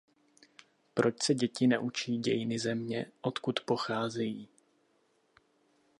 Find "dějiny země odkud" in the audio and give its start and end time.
2.17-3.59